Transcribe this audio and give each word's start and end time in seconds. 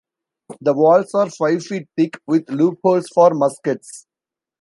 The 0.61 0.73
walls 0.73 1.13
are 1.13 1.29
five 1.29 1.63
feet 1.63 1.87
thick 1.95 2.17
with 2.25 2.49
loopholes 2.49 3.07
for 3.13 3.35
muskets. 3.35 4.07